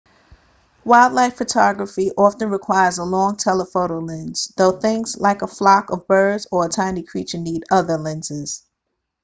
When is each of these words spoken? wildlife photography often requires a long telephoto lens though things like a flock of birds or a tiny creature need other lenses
wildlife 0.83 1.37
photography 1.37 2.09
often 2.17 2.49
requires 2.49 2.97
a 2.97 3.03
long 3.03 3.35
telephoto 3.35 4.01
lens 4.01 4.51
though 4.57 4.71
things 4.71 5.15
like 5.19 5.43
a 5.43 5.47
flock 5.47 5.91
of 5.91 6.07
birds 6.07 6.47
or 6.51 6.65
a 6.65 6.69
tiny 6.69 7.03
creature 7.03 7.37
need 7.37 7.63
other 7.69 7.99
lenses 7.99 8.63